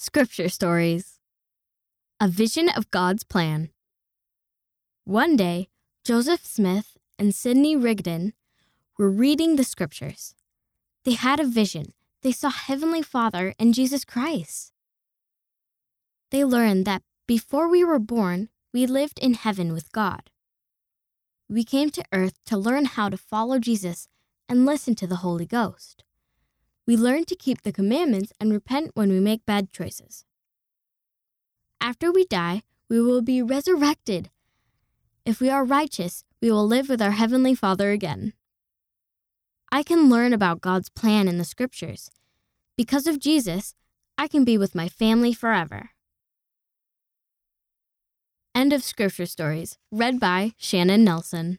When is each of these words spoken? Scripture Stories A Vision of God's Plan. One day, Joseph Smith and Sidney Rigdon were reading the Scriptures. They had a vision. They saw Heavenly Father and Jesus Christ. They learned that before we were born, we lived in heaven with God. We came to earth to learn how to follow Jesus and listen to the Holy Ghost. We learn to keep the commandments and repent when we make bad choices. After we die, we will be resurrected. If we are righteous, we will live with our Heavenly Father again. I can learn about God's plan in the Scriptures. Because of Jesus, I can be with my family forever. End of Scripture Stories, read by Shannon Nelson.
Scripture 0.00 0.48
Stories 0.48 1.18
A 2.20 2.28
Vision 2.28 2.68
of 2.68 2.88
God's 2.92 3.24
Plan. 3.24 3.70
One 5.02 5.34
day, 5.34 5.70
Joseph 6.04 6.46
Smith 6.46 6.96
and 7.18 7.34
Sidney 7.34 7.74
Rigdon 7.74 8.32
were 8.96 9.10
reading 9.10 9.56
the 9.56 9.64
Scriptures. 9.64 10.36
They 11.04 11.14
had 11.14 11.40
a 11.40 11.44
vision. 11.44 11.94
They 12.22 12.30
saw 12.30 12.48
Heavenly 12.48 13.02
Father 13.02 13.54
and 13.58 13.74
Jesus 13.74 14.04
Christ. 14.04 14.72
They 16.30 16.44
learned 16.44 16.84
that 16.84 17.02
before 17.26 17.68
we 17.68 17.82
were 17.82 17.98
born, 17.98 18.50
we 18.72 18.86
lived 18.86 19.18
in 19.18 19.34
heaven 19.34 19.72
with 19.72 19.90
God. 19.90 20.30
We 21.48 21.64
came 21.64 21.90
to 21.90 22.04
earth 22.12 22.38
to 22.46 22.56
learn 22.56 22.84
how 22.84 23.08
to 23.08 23.16
follow 23.16 23.58
Jesus 23.58 24.06
and 24.48 24.64
listen 24.64 24.94
to 24.94 25.08
the 25.08 25.22
Holy 25.26 25.46
Ghost. 25.46 26.04
We 26.88 26.96
learn 26.96 27.26
to 27.26 27.36
keep 27.36 27.60
the 27.60 27.70
commandments 27.70 28.32
and 28.40 28.50
repent 28.50 28.92
when 28.94 29.10
we 29.10 29.20
make 29.20 29.44
bad 29.44 29.70
choices. 29.74 30.24
After 31.82 32.10
we 32.10 32.24
die, 32.24 32.62
we 32.88 32.98
will 32.98 33.20
be 33.20 33.42
resurrected. 33.42 34.30
If 35.26 35.38
we 35.38 35.50
are 35.50 35.66
righteous, 35.66 36.24
we 36.40 36.50
will 36.50 36.66
live 36.66 36.88
with 36.88 37.02
our 37.02 37.10
Heavenly 37.10 37.54
Father 37.54 37.90
again. 37.90 38.32
I 39.70 39.82
can 39.82 40.08
learn 40.08 40.32
about 40.32 40.62
God's 40.62 40.88
plan 40.88 41.28
in 41.28 41.36
the 41.36 41.44
Scriptures. 41.44 42.10
Because 42.74 43.06
of 43.06 43.20
Jesus, 43.20 43.74
I 44.16 44.26
can 44.26 44.46
be 44.46 44.56
with 44.56 44.74
my 44.74 44.88
family 44.88 45.34
forever. 45.34 45.90
End 48.54 48.72
of 48.72 48.82
Scripture 48.82 49.26
Stories, 49.26 49.76
read 49.92 50.18
by 50.18 50.54
Shannon 50.56 51.04
Nelson. 51.04 51.58